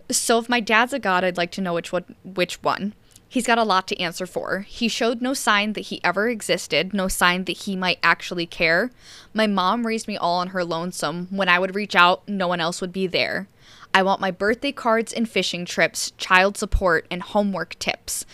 So 0.09 0.39
if 0.39 0.49
my 0.49 0.59
dad's 0.59 0.93
a 0.93 0.99
god, 0.99 1.23
I'd 1.23 1.37
like 1.37 1.51
to 1.51 1.61
know 1.61 1.73
which 1.73 1.91
one 1.91 2.15
which 2.23 2.61
one. 2.61 2.93
He's 3.27 3.47
got 3.47 3.57
a 3.57 3.63
lot 3.63 3.87
to 3.87 3.97
answer 3.97 4.25
for. 4.25 4.65
He 4.67 4.89
showed 4.89 5.21
no 5.21 5.33
sign 5.33 5.71
that 5.73 5.85
he 5.85 6.03
ever 6.03 6.27
existed, 6.27 6.93
no 6.93 7.07
sign 7.07 7.45
that 7.45 7.59
he 7.59 7.77
might 7.77 7.97
actually 8.03 8.45
care. 8.45 8.91
My 9.33 9.47
mom 9.47 9.87
raised 9.87 10.05
me 10.05 10.17
all 10.17 10.39
on 10.39 10.49
her 10.49 10.65
lonesome. 10.65 11.27
When 11.29 11.47
I 11.47 11.57
would 11.57 11.73
reach 11.73 11.95
out, 11.95 12.27
no 12.27 12.49
one 12.49 12.59
else 12.59 12.81
would 12.81 12.91
be 12.91 13.07
there. 13.07 13.47
I 13.93 14.03
want 14.03 14.19
my 14.19 14.31
birthday 14.31 14.73
cards 14.73 15.13
and 15.13 15.29
fishing 15.29 15.63
trips, 15.63 16.11
child 16.17 16.57
support, 16.57 17.07
and 17.09 17.21
homework 17.21 17.79
tips. 17.79 18.25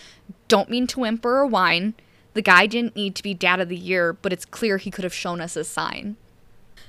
Don't 0.48 0.70
mean 0.70 0.86
to 0.88 1.00
whimper 1.00 1.38
or 1.38 1.46
whine. 1.46 1.94
The 2.34 2.42
guy 2.42 2.66
didn't 2.66 2.96
need 2.96 3.14
to 3.16 3.22
be 3.22 3.34
dad 3.34 3.60
of 3.60 3.68
the 3.68 3.76
year, 3.76 4.12
but 4.12 4.32
it's 4.32 4.44
clear 4.44 4.78
he 4.78 4.90
could 4.90 5.04
have 5.04 5.14
shown 5.14 5.40
us 5.40 5.56
a 5.56 5.64
sign. 5.64 6.16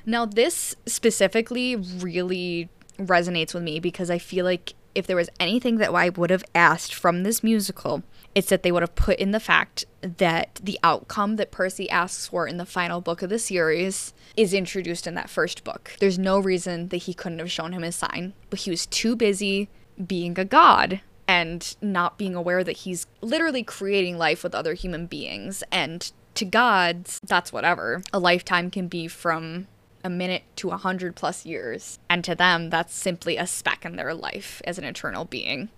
Now, 0.05 0.25
this 0.25 0.75
specifically 0.85 1.75
really 1.75 2.69
resonates 2.97 3.53
with 3.53 3.63
me 3.63 3.79
because 3.79 4.09
I 4.09 4.17
feel 4.17 4.45
like 4.45 4.73
if 4.95 5.07
there 5.07 5.15
was 5.15 5.29
anything 5.39 5.77
that 5.77 5.93
I 5.93 6.09
would 6.09 6.29
have 6.29 6.43
asked 6.55 6.93
from 6.93 7.23
this 7.23 7.43
musical, 7.43 8.03
it's 8.35 8.49
that 8.49 8.63
they 8.63 8.71
would 8.71 8.83
have 8.83 8.95
put 8.95 9.19
in 9.19 9.31
the 9.31 9.39
fact 9.39 9.85
that 10.01 10.59
the 10.63 10.79
outcome 10.83 11.35
that 11.37 11.51
Percy 11.51 11.89
asks 11.89 12.27
for 12.27 12.47
in 12.47 12.57
the 12.57 12.65
final 12.65 13.01
book 13.01 13.21
of 13.21 13.29
the 13.29 13.39
series 13.39 14.13
is 14.35 14.53
introduced 14.53 15.07
in 15.07 15.15
that 15.15 15.29
first 15.29 15.63
book. 15.63 15.93
There's 15.99 16.19
no 16.19 16.39
reason 16.39 16.89
that 16.89 16.97
he 16.97 17.13
couldn't 17.13 17.39
have 17.39 17.51
shown 17.51 17.73
him 17.73 17.83
his 17.83 17.95
sign, 17.95 18.33
but 18.49 18.59
he 18.59 18.69
was 18.69 18.85
too 18.85 19.15
busy 19.15 19.69
being 20.05 20.37
a 20.39 20.45
god 20.45 21.01
and 21.29 21.75
not 21.79 22.17
being 22.17 22.33
aware 22.33 22.63
that 22.63 22.77
he's 22.77 23.05
literally 23.21 23.61
creating 23.61 24.17
life 24.17 24.41
with 24.41 24.55
other 24.55 24.73
human 24.73 25.05
beings. 25.05 25.61
And 25.71 26.11
to 26.33 26.43
gods, 26.43 27.19
that's 27.23 27.53
whatever. 27.53 28.01
A 28.11 28.17
lifetime 28.17 28.71
can 28.71 28.87
be 28.87 29.07
from 29.07 29.67
a 30.03 30.09
minute 30.09 30.41
to 30.55 30.71
a 30.71 30.77
hundred 30.77 31.15
plus 31.15 31.45
years. 31.45 31.99
And 32.09 32.23
to 32.23 32.33
them, 32.33 32.71
that's 32.71 32.95
simply 32.95 33.37
a 33.37 33.45
speck 33.45 33.85
in 33.85 33.95
their 33.95 34.15
life 34.15 34.59
as 34.65 34.79
an 34.79 34.83
eternal 34.85 35.23
being. 35.23 35.69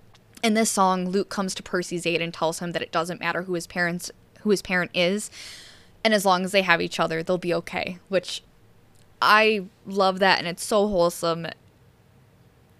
In 0.42 0.54
this 0.54 0.70
song, 0.70 1.10
Luke 1.10 1.28
comes 1.28 1.54
to 1.56 1.64
Percy's 1.64 2.06
aid 2.06 2.22
and 2.22 2.34
tells 2.34 2.60
him 2.60 2.72
that 2.72 2.82
it 2.82 2.94
doesn't 2.94 3.20
matter 3.20 3.42
who 3.42 3.54
his 3.54 3.68
parents 3.68 4.10
who 4.44 4.52
his 4.52 4.62
parent 4.62 4.92
is, 4.94 5.30
and 6.04 6.14
as 6.14 6.26
long 6.26 6.46
as 6.46 6.52
they 6.52 6.64
have 6.64 6.82
each 6.82 7.00
other, 7.00 7.22
they'll 7.22 7.38
be 7.38 7.54
okay. 7.54 8.00
Which 8.08 8.42
I 9.22 9.66
love 9.86 10.20
that 10.20 10.40
and 10.40 10.48
it's 10.48 10.64
so 10.64 10.88
wholesome. 10.88 11.48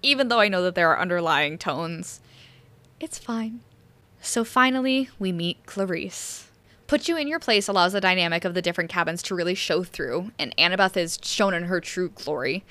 Even 0.02 0.30
though 0.30 0.40
I 0.40 0.48
know 0.48 0.64
that 0.64 0.74
there 0.74 0.90
are 0.90 1.00
underlying 1.00 1.58
tones 1.58 2.22
it's 3.04 3.18
fine. 3.18 3.62
So 4.22 4.44
finally, 4.44 5.10
we 5.18 5.32
meet 5.32 5.66
Clarisse. 5.66 6.46
Put 6.88 7.08
You 7.08 7.18
in 7.18 7.28
Your 7.28 7.40
Place 7.40 7.68
allows 7.68 7.94
the 7.94 8.02
dynamic 8.02 8.44
of 8.44 8.54
the 8.54 8.62
different 8.62 8.90
cabins 8.90 9.24
to 9.24 9.36
really 9.36 9.56
show 9.56 9.84
through, 9.84 10.32
and 10.38 10.56
Annabeth 10.58 10.98
is 10.98 11.18
shown 11.24 11.54
in 11.54 11.64
her 11.64 11.80
true 11.80 12.10
glory. 12.10 12.64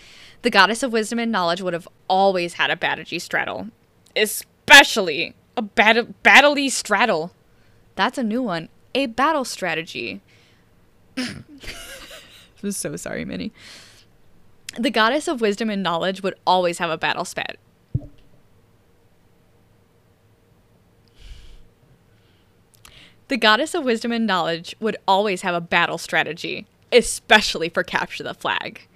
The 0.43 0.51
goddess 0.51 0.83
of 0.83 0.93
wisdom 0.93 1.19
and 1.19 1.33
knowledge 1.33 1.63
would 1.63 1.73
have 1.73 1.89
always 2.07 2.55
had 2.55 2.71
a 2.71 2.77
Battledy 2.77 3.21
straddle. 3.21 3.69
Especially 4.15 5.35
a 5.57 5.63
bat- 5.63 6.23
Battledy 6.23 6.71
straddle. 6.71 7.33
That's 7.97 8.19
a 8.19 8.23
new 8.23 8.43
one. 8.43 8.69
A 8.95 9.07
battle 9.07 9.45
strategy. 9.45 10.21
I'm 11.17 12.71
so 12.71 12.97
sorry, 12.97 13.25
Minnie. 13.25 13.53
The 14.79 14.91
goddess 14.91 15.29
of 15.29 15.41
wisdom 15.41 15.71
and 15.71 15.83
knowledge 15.83 16.23
would 16.23 16.35
always 16.47 16.79
have 16.79 16.91
a 16.91 16.99
battle 16.99 17.25
spat 17.25 17.57
The 23.31 23.37
goddess 23.37 23.77
of 23.77 23.85
wisdom 23.85 24.11
and 24.11 24.27
knowledge 24.27 24.75
would 24.81 24.97
always 25.07 25.43
have 25.43 25.55
a 25.55 25.61
battle 25.61 25.99
strategy, 25.99 26.67
especially 26.91 27.69
for 27.69 27.85
capture 27.85 28.25
the 28.25 28.35
flag. 28.35 28.89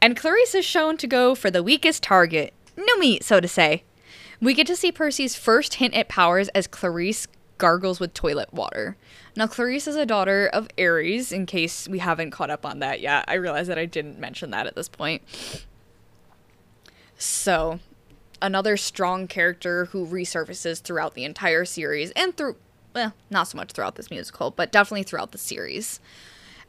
And 0.00 0.16
Clarisse 0.16 0.54
is 0.54 0.64
shown 0.64 0.96
to 0.96 1.06
go 1.06 1.34
for 1.34 1.50
the 1.50 1.62
weakest 1.62 2.02
target. 2.02 2.54
No 2.74 2.96
meat, 2.96 3.22
so 3.22 3.38
to 3.38 3.46
say. 3.46 3.82
We 4.40 4.54
get 4.54 4.66
to 4.68 4.76
see 4.76 4.90
Percy's 4.90 5.36
first 5.36 5.74
hint 5.74 5.92
at 5.92 6.08
powers 6.08 6.48
as 6.54 6.66
Clarisse 6.66 7.26
gargles 7.58 8.00
with 8.00 8.14
toilet 8.14 8.50
water. 8.54 8.96
Now, 9.36 9.46
Clarisse 9.46 9.88
is 9.88 9.96
a 9.96 10.06
daughter 10.06 10.48
of 10.50 10.66
Ares, 10.78 11.30
in 11.30 11.44
case 11.44 11.86
we 11.86 11.98
haven't 11.98 12.30
caught 12.30 12.48
up 12.48 12.64
on 12.64 12.78
that 12.78 13.02
yet. 13.02 13.26
I 13.28 13.34
realize 13.34 13.66
that 13.66 13.78
I 13.78 13.84
didn't 13.84 14.18
mention 14.18 14.52
that 14.52 14.68
at 14.68 14.74
this 14.74 14.88
point. 14.88 15.20
So, 17.18 17.78
another 18.40 18.78
strong 18.78 19.28
character 19.28 19.84
who 19.84 20.06
resurfaces 20.06 20.80
throughout 20.80 21.12
the 21.12 21.24
entire 21.24 21.66
series 21.66 22.10
and 22.12 22.34
through 22.34 22.56
well, 22.94 23.14
not 23.30 23.48
so 23.48 23.56
much 23.56 23.72
throughout 23.72 23.96
this 23.96 24.10
musical, 24.10 24.50
but 24.50 24.72
definitely 24.72 25.02
throughout 25.02 25.32
the 25.32 25.38
series. 25.38 26.00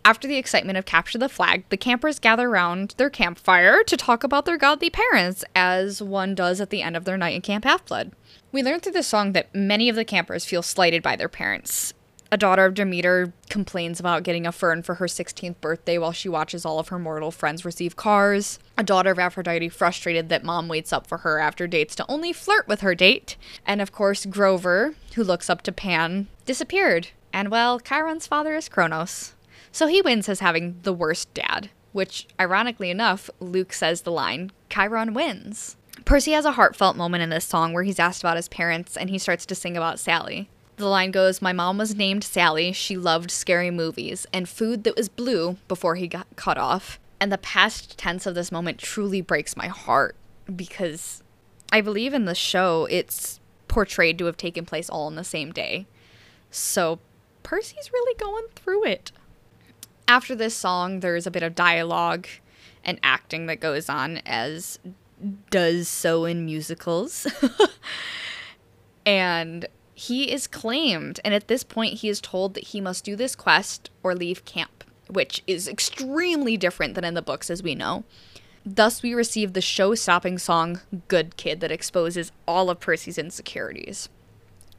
After 0.03 0.27
the 0.27 0.37
excitement 0.37 0.79
of 0.79 0.85
Capture 0.85 1.19
the 1.19 1.29
Flag, 1.29 1.63
the 1.69 1.77
campers 1.77 2.17
gather 2.17 2.49
around 2.49 2.95
their 2.97 3.11
campfire 3.11 3.83
to 3.83 3.95
talk 3.95 4.23
about 4.23 4.45
their 4.45 4.57
godly 4.57 4.89
parents, 4.89 5.43
as 5.55 6.01
one 6.01 6.33
does 6.33 6.59
at 6.59 6.71
the 6.71 6.81
end 6.81 6.97
of 6.97 7.05
their 7.05 7.17
night 7.17 7.35
in 7.35 7.41
Camp 7.41 7.65
Half 7.65 7.85
Blood. 7.85 8.11
We 8.51 8.63
learn 8.63 8.79
through 8.79 8.93
the 8.93 9.03
song 9.03 9.33
that 9.33 9.53
many 9.53 9.89
of 9.89 9.95
the 9.95 10.03
campers 10.03 10.43
feel 10.43 10.63
slighted 10.63 11.03
by 11.03 11.15
their 11.15 11.29
parents, 11.29 11.93
a 12.31 12.37
daughter 12.37 12.65
of 12.65 12.73
Demeter 12.73 13.33
complains 13.49 13.99
about 13.99 14.23
getting 14.23 14.47
a 14.47 14.53
fern 14.53 14.83
for 14.83 14.95
her 14.95 15.05
16th 15.05 15.59
birthday 15.59 15.97
while 15.97 16.13
she 16.13 16.29
watches 16.29 16.65
all 16.65 16.79
of 16.79 16.87
her 16.87 16.97
mortal 16.97 17.29
friends 17.29 17.65
receive 17.65 17.97
cars. 17.97 18.57
A 18.77 18.83
daughter 18.83 19.11
of 19.11 19.19
Aphrodite 19.19 19.67
frustrated 19.67 20.29
that 20.29 20.45
mom 20.45 20.69
waits 20.69 20.93
up 20.93 21.05
for 21.05 21.19
her 21.19 21.39
after 21.39 21.67
dates 21.67 21.93
to 21.95 22.05
only 22.09 22.31
flirt 22.31 22.69
with 22.69 22.79
her 22.81 22.95
date. 22.95 23.35
And 23.65 23.81
of 23.81 23.91
course, 23.91 24.25
Grover, 24.25 24.95
who 25.15 25.23
looks 25.25 25.49
up 25.49 25.61
to 25.63 25.73
Pan, 25.73 26.27
disappeared. 26.45 27.09
And 27.33 27.51
well, 27.51 27.79
Chiron's 27.81 28.27
father 28.27 28.55
is 28.55 28.69
Kronos. 28.69 29.33
So 29.73 29.87
he 29.87 30.01
wins 30.01 30.29
as 30.29 30.39
having 30.39 30.79
the 30.83 30.93
worst 30.93 31.33
dad, 31.33 31.69
which, 31.91 32.27
ironically 32.39 32.89
enough, 32.89 33.29
Luke 33.41 33.73
says 33.73 34.01
the 34.01 34.11
line, 34.11 34.51
Chiron 34.69 35.13
wins. 35.13 35.75
Percy 36.05 36.31
has 36.31 36.45
a 36.45 36.53
heartfelt 36.53 36.95
moment 36.95 37.23
in 37.23 37.29
this 37.29 37.45
song 37.45 37.73
where 37.73 37.83
he's 37.83 37.99
asked 37.99 38.23
about 38.23 38.37
his 38.37 38.47
parents 38.47 38.95
and 38.95 39.09
he 39.09 39.17
starts 39.17 39.45
to 39.45 39.55
sing 39.55 39.75
about 39.75 39.99
Sally. 39.99 40.49
The 40.81 40.87
line 40.87 41.11
goes 41.11 41.43
My 41.43 41.53
mom 41.53 41.77
was 41.77 41.93
named 41.93 42.23
Sally. 42.23 42.71
She 42.71 42.97
loved 42.97 43.29
scary 43.29 43.69
movies 43.69 44.25
and 44.33 44.49
food 44.49 44.83
that 44.83 44.95
was 44.95 45.09
blue 45.09 45.57
before 45.67 45.93
he 45.93 46.07
got 46.07 46.25
cut 46.35 46.57
off. 46.57 46.99
And 47.19 47.31
the 47.31 47.37
past 47.37 47.99
tense 47.99 48.25
of 48.25 48.33
this 48.33 48.51
moment 48.51 48.79
truly 48.79 49.21
breaks 49.21 49.55
my 49.55 49.67
heart 49.67 50.15
because 50.55 51.21
I 51.71 51.81
believe 51.81 52.15
in 52.15 52.25
the 52.25 52.33
show 52.33 52.87
it's 52.89 53.39
portrayed 53.67 54.17
to 54.17 54.25
have 54.25 54.37
taken 54.37 54.65
place 54.65 54.89
all 54.89 55.07
in 55.07 55.13
the 55.13 55.23
same 55.23 55.51
day. 55.51 55.85
So 56.49 56.97
Percy's 57.43 57.93
really 57.93 58.17
going 58.17 58.45
through 58.55 58.85
it. 58.85 59.11
After 60.07 60.33
this 60.33 60.55
song, 60.55 61.01
there's 61.01 61.27
a 61.27 61.31
bit 61.31 61.43
of 61.43 61.53
dialogue 61.53 62.25
and 62.83 62.99
acting 63.03 63.45
that 63.45 63.59
goes 63.59 63.87
on, 63.87 64.17
as 64.25 64.79
does 65.51 65.87
so 65.87 66.25
in 66.25 66.43
musicals. 66.43 67.27
and 69.05 69.67
he 70.01 70.31
is 70.31 70.47
claimed, 70.47 71.19
and 71.23 71.31
at 71.31 71.47
this 71.47 71.63
point, 71.63 71.99
he 71.99 72.09
is 72.09 72.19
told 72.19 72.55
that 72.55 72.69
he 72.69 72.81
must 72.81 73.03
do 73.03 73.15
this 73.15 73.35
quest 73.35 73.91
or 74.01 74.15
leave 74.15 74.43
camp, 74.45 74.83
which 75.07 75.43
is 75.45 75.67
extremely 75.67 76.57
different 76.57 76.95
than 76.95 77.03
in 77.03 77.13
the 77.13 77.21
books, 77.21 77.51
as 77.51 77.61
we 77.61 77.75
know. 77.75 78.03
Thus, 78.65 79.03
we 79.03 79.13
receive 79.13 79.53
the 79.53 79.61
show 79.61 79.93
stopping 79.93 80.39
song 80.39 80.81
Good 81.07 81.37
Kid 81.37 81.59
that 81.59 81.71
exposes 81.71 82.31
all 82.47 82.71
of 82.71 82.79
Percy's 82.79 83.19
insecurities. 83.19 84.09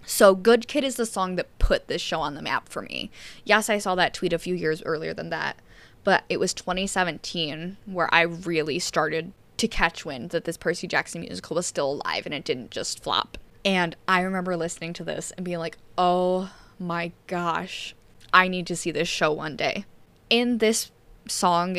So, 0.05 0.35
Good 0.35 0.67
Kid 0.67 0.83
is 0.83 0.97
the 0.97 1.07
song 1.07 1.37
that 1.37 1.57
put 1.61 1.87
this 1.87 2.03
show 2.03 2.19
on 2.19 2.35
the 2.35 2.43
map 2.43 2.69
for 2.69 2.83
me. 2.83 3.09
Yes, 3.45 3.71
I 3.71 3.79
saw 3.79 3.95
that 3.95 4.15
tweet 4.15 4.33
a 4.33 4.41
few 4.41 4.57
years 4.57 4.83
earlier 4.83 5.15
than 5.15 5.31
that, 5.31 5.57
but 6.03 6.25
it 6.29 6.41
was 6.41 6.53
2017 6.53 7.77
where 7.87 8.13
I 8.13 8.23
really 8.23 8.81
started 8.81 9.33
to 9.59 9.69
catch 9.69 10.05
wind 10.05 10.31
that 10.31 10.47
this 10.47 10.57
Percy 10.57 10.89
Jackson 10.89 11.21
musical 11.21 11.55
was 11.55 11.69
still 11.69 11.93
alive 11.93 12.27
and 12.27 12.35
it 12.35 12.43
didn't 12.43 12.73
just 12.73 13.01
flop. 13.01 13.39
And 13.65 13.97
I 14.09 14.23
remember 14.23 14.57
listening 14.57 14.93
to 14.95 15.05
this 15.05 15.31
and 15.33 15.45
being 15.45 15.59
like, 15.59 15.79
oh 15.97 16.51
my 16.79 17.13
gosh, 17.27 17.95
I 18.33 18.49
need 18.49 18.67
to 18.67 18.77
see 18.77 18.91
this 18.91 19.09
show 19.09 19.33
one 19.33 19.57
day. 19.57 19.85
In 20.31 20.59
this 20.59 20.91
song, 21.29 21.79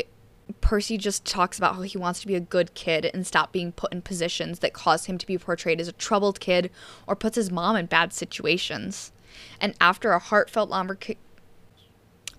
Percy 0.62 0.98
just 0.98 1.26
talks 1.26 1.58
about 1.58 1.76
how 1.76 1.82
he 1.82 1.98
wants 1.98 2.22
to 2.22 2.28
be 2.28 2.36
a 2.36 2.40
good 2.40 2.74
kid 2.74 3.10
and 3.14 3.26
stop 3.26 3.52
being 3.52 3.72
put 3.72 3.92
in 3.92 4.02
positions 4.02 4.60
that 4.60 4.74
cause 4.74 5.06
him 5.06 5.18
to 5.18 5.28
be 5.28 5.38
portrayed 5.38 5.82
as 5.82 5.88
a 5.88 5.94
troubled 5.94 6.40
kid 6.40 6.70
or 7.08 7.16
puts 7.16 7.36
his 7.36 7.52
mom 7.52 7.76
in 7.76 7.86
bad 7.86 8.14
situations. 8.14 9.12
And 9.60 9.74
after 9.82 10.12
a 10.12 10.20
heartfelt 10.20 10.70
Lomber 10.70 11.18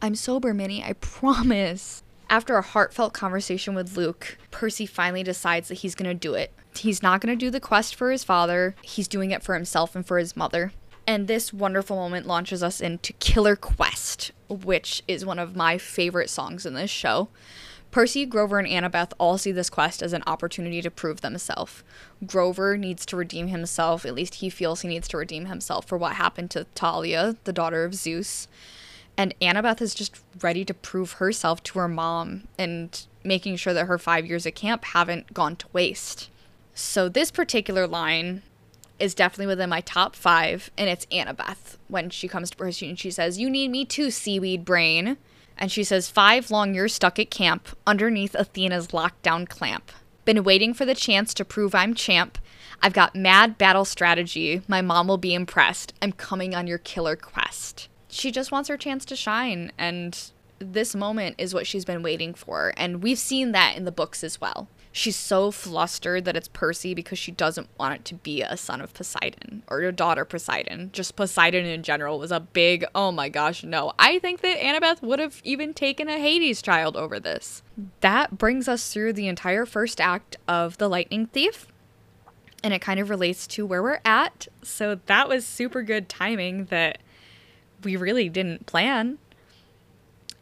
I'm 0.01 0.15
sober, 0.15 0.55
Minnie, 0.55 0.85
I 0.85 0.93
promise. 1.01 2.03
After 2.31 2.57
a 2.57 2.63
heartfelt 2.63 3.13
conversation 3.13 3.75
with 3.75 3.97
Luke, 3.97 4.39
Percy 4.51 4.87
finally 4.87 5.23
decides 5.23 5.69
that 5.69 5.79
he's 5.79 5.95
going 5.95 6.09
to 6.09 6.15
do 6.15 6.35
it. 6.35 6.53
He's 6.76 7.02
not 7.02 7.21
going 7.21 7.37
to 7.37 7.45
do 7.45 7.50
the 7.50 7.61
quest 7.61 7.95
for 7.95 8.11
his 8.11 8.25
father, 8.25 8.75
he's 8.83 9.09
doing 9.09 9.31
it 9.31 9.43
for 9.43 9.54
himself 9.54 9.95
and 9.95 10.07
for 10.07 10.19
his 10.19 10.37
mother. 10.37 10.73
And 11.07 11.28
this 11.28 11.52
wonderful 11.52 11.97
moment 11.97 12.26
launches 12.26 12.62
us 12.62 12.81
into 12.81 13.12
Killer 13.14 13.57
Quest, 13.57 14.33
which 14.49 15.02
is 15.07 15.26
one 15.26 15.38
of 15.38 15.54
my 15.54 15.76
favorite 15.76 16.31
songs 16.31 16.64
in 16.64 16.75
this 16.75 16.90
show. 16.90 17.28
Percy, 17.90 18.26
Grover, 18.26 18.59
and 18.59 18.66
Annabeth 18.66 19.12
all 19.19 19.38
see 19.38 19.52
this 19.52 19.71
quest 19.71 20.02
as 20.02 20.12
an 20.12 20.25
opportunity 20.26 20.83
to 20.83 20.90
prove 20.90 21.21
themselves. 21.21 21.85
Grover 22.26 22.76
needs 22.76 23.07
to 23.07 23.16
redeem 23.16 23.49
himself, 23.49 24.04
at 24.04 24.14
least 24.16 24.37
he 24.37 24.50
feels 24.50 24.81
he 24.81 24.88
needs 24.88 25.07
to 25.09 25.16
redeem 25.16 25.47
himself 25.47 25.87
for 25.87 25.97
what 25.97 26.14
happened 26.14 26.50
to 26.50 26.64
Thalia, 26.75 27.37
the 27.45 27.52
daughter 27.52 27.85
of 27.85 27.95
Zeus. 27.95 28.49
And 29.16 29.33
Annabeth 29.40 29.81
is 29.81 29.95
just 29.95 30.21
ready 30.40 30.64
to 30.64 30.75
prove 30.75 31.12
herself 31.12 31.62
to 31.64 31.78
her 31.78 31.87
mom 31.87 32.49
and 32.59 33.07
making 33.23 33.57
sure 33.57 33.73
that 33.73 33.87
her 33.87 33.99
five 33.99 34.26
years 34.26 34.45
at 34.45 34.57
camp 34.57 34.87
haven't 34.87 35.33
gone 35.33 35.54
to 35.57 35.66
waste. 35.73 36.31
So 36.75 37.09
this 37.09 37.31
particular 37.31 37.87
line 37.87 38.43
is 38.99 39.14
definitely 39.14 39.47
within 39.47 39.71
my 39.71 39.81
top 39.81 40.16
five, 40.16 40.71
and 40.76 40.88
it's 40.88 41.07
Annabeth 41.07 41.78
when 41.88 42.11
she 42.11 42.26
comes 42.26 42.50
to 42.50 42.57
Percy 42.57 42.88
and 42.88 42.99
she 42.99 43.12
says, 43.12 43.38
You 43.38 43.49
need 43.49 43.71
me 43.71 43.85
too, 43.85 44.11
seaweed 44.11 44.64
brain. 44.64 45.16
And 45.57 45.71
she 45.71 45.85
says, 45.85 46.11
Five 46.11 46.50
long 46.50 46.75
years 46.75 46.93
stuck 46.93 47.19
at 47.21 47.31
camp, 47.31 47.69
underneath 47.87 48.35
Athena's 48.35 48.88
lockdown 48.88 49.49
clamp. 49.49 49.93
Been 50.25 50.43
waiting 50.43 50.75
for 50.75 50.85
the 50.85 50.95
chance 50.95 51.33
to 51.35 51.45
prove 51.45 51.75
I'm 51.76 51.95
champ. 51.95 52.38
I've 52.83 52.93
got 52.93 53.14
mad 53.14 53.57
battle 53.57 53.85
strategy. 53.85 54.62
My 54.66 54.83
mom 54.83 55.07
will 55.07 55.19
be 55.19 55.35
impressed. 55.35 55.95
I'm 56.02 56.12
coming 56.12 56.54
on 56.57 56.66
your 56.66 56.78
killer 56.78 57.14
quest. 57.14 57.88
She 58.09 58.33
just 58.33 58.50
wants 58.50 58.69
her 58.69 58.76
chance 58.76 59.04
to 59.07 59.16
shine, 59.16 59.71
and 59.78 60.19
this 60.59 60.95
moment 60.95 61.37
is 61.38 61.54
what 61.54 61.66
she's 61.66 61.85
been 61.85 62.02
waiting 62.02 62.35
for. 62.35 62.73
And 62.76 63.02
we've 63.02 63.19
seen 63.19 63.52
that 63.52 63.76
in 63.76 63.85
the 63.85 63.93
books 63.93 64.25
as 64.25 64.40
well 64.40 64.69
she's 64.97 65.17
so 65.17 65.51
flustered 65.51 66.25
that 66.25 66.37
it's 66.37 66.47
Percy 66.47 66.95
because 66.95 67.19
she 67.19 67.33
doesn't 67.33 67.69
want 67.79 67.95
it 67.97 68.05
to 68.05 68.15
be 68.15 68.43
a 68.43 68.57
son 68.57 68.81
of 68.81 68.95
Poseidon 68.95 69.65
or 69.67 69.81
a 69.81 69.91
daughter 69.91 70.25
Poseidon. 70.25 70.91
Just 70.93 71.17
Poseidon 71.17 71.67
in 71.67 71.83
general 71.83 72.17
was 72.17 72.31
a 72.31 72.39
big, 72.39 72.85
oh 72.95 73.11
my 73.11 73.29
gosh, 73.29 73.65
no. 73.65 73.93
I 73.99 74.21
think 74.21 74.41
that 74.43 74.57
Annabeth 74.59 75.03
would 75.03 75.19
have 75.19 75.41
even 75.43 75.75
taken 75.75 76.09
a 76.09 76.21
Hades 76.21 76.63
child 76.63 76.97
over 76.97 77.19
this. 77.19 77.65
That 78.03 78.39
brings 78.39 78.69
us 78.69 78.93
through 78.93 79.15
the 79.15 79.27
entire 79.27 79.67
first 79.67 80.01
act 80.01 80.37
of 80.47 80.79
The 80.79 80.89
Lightning 80.89 81.27
Thief. 81.27 81.67
and 82.63 82.73
it 82.73 82.81
kind 82.81 82.99
of 82.99 83.11
relates 83.11 83.47
to 83.49 83.67
where 83.67 83.83
we're 83.83 84.01
at. 84.05 84.49
So 84.63 84.99
that 85.07 85.29
was 85.29 85.45
super 85.45 85.83
good 85.83 86.09
timing 86.09 86.67
that 86.67 86.99
we 87.83 87.97
really 87.97 88.29
didn't 88.31 88.65
plan. 88.67 89.19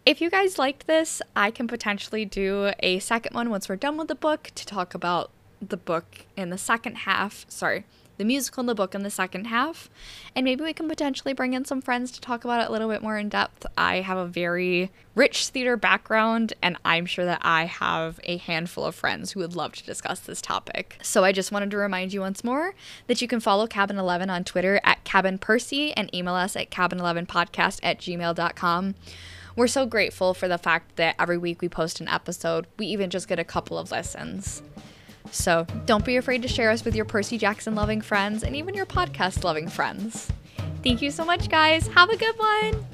If 0.05 0.21
you 0.21 0.31
guys 0.31 0.59
liked 0.59 0.89
this, 0.89 1.23
I 1.37 1.53
can 1.53 1.69
potentially 1.69 2.25
do 2.25 2.73
a 2.81 2.99
second 2.99 3.37
one 3.37 3.51
once 3.51 3.69
we're 3.69 3.77
done 3.77 3.97
with 3.97 4.09
the 4.09 4.17
book 4.17 4.51
to 4.57 4.67
talk 4.67 4.95
about 4.95 5.31
the 5.61 5.77
book 5.77 6.27
in 6.37 6.51
the 6.51 6.59
second 6.59 6.97
half. 6.97 7.47
Sorry, 7.49 7.85
the 8.17 8.25
musical 8.25 8.63
and 8.63 8.69
the 8.69 8.75
book 8.75 8.97
in 8.97 9.05
the 9.05 9.11
second 9.11 9.45
half. 9.45 9.89
And 10.35 10.43
maybe 10.43 10.65
we 10.65 10.73
can 10.73 10.89
potentially 10.89 11.33
bring 11.33 11.53
in 11.53 11.65
some 11.65 11.81
friends 11.81 12.11
to 12.13 12.21
talk 12.21 12.45
about 12.45 12.63
it 12.63 12.69
a 12.69 12.73
little 12.73 12.89
bit 12.89 13.01
more 13.01 13.17
in 13.17 13.29
depth. 13.29 13.65
I 13.79 14.01
have 14.01 14.19
a 14.19 14.27
very 14.27 14.91
rich 15.15 15.47
theater 15.51 15.77
background, 15.77 16.53
and 16.61 16.77
I'm 16.85 17.07
sure 17.07 17.25
that 17.25 17.41
I 17.43 17.67
have 17.67 18.19
a 18.25 18.39
handful 18.39 18.85
of 18.85 18.97
friends 18.97 19.31
who 19.31 19.41
would 19.41 19.55
love 19.55 19.75
to 19.75 19.85
discuss 19.85 20.19
this 20.19 20.43
topic. 20.43 20.99
So 21.03 21.23
I 21.23 21.31
just 21.31 21.53
wanted 21.53 21.71
to 21.71 21.77
remind 21.77 22.13
you 22.13 22.23
once 22.23 22.43
more 22.43 22.75
that 23.07 23.23
you 23.23 23.29
can 23.29 23.39
follow 23.39 23.69
Cabin 23.69 23.99
11 23.99 24.31
on 24.31 24.43
Twitter 24.43 24.81
at 24.83 25.05
Cabin 25.05 25.39
Percy 25.39 25.93
and 25.93 26.13
email 26.13 26.35
us 26.35 26.57
at 26.57 26.73
cabin11podcast 26.73 27.79
at 27.85 28.01
gmail.com. 28.01 28.97
We're 29.57 29.67
so 29.67 29.87
grateful 29.87 30.35
for 30.35 30.49
the 30.49 30.59
fact 30.59 30.97
that 30.97 31.17
every 31.19 31.39
week 31.39 31.61
we 31.61 31.69
post 31.69 32.01
an 32.01 32.09
episode. 32.09 32.67
We 32.79 32.87
even 32.87 33.11
just 33.11 33.29
get 33.29 33.39
a 33.39 33.45
couple 33.45 33.79
of 33.79 33.91
listens. 33.91 34.63
So 35.31 35.67
don't 35.87 36.05
be 36.05 36.17
afraid 36.17 36.43
to 36.43 36.49
share 36.49 36.71
us 36.71 36.85
with 36.85 36.97
your 36.97 37.05
Percy 37.05 37.39
Jackson 37.39 37.75
loving 37.75 38.01
friends 38.01 38.43
and 38.43 38.57
even 38.57 38.75
your 38.75 38.87
podcast 38.87 39.45
loving 39.45 39.69
friends. 39.69 40.31
Thank 40.83 41.01
you 41.03 41.11
so 41.11 41.25
much, 41.25 41.49
guys. 41.49 41.87
Have 41.89 42.11
a 42.11 42.17
good 42.17 42.37
one. 42.39 42.87